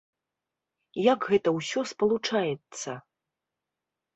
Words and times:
Як 1.13 1.27
гэта 1.33 1.49
ўсё 1.57 1.79
спалучаецца? 1.91 2.91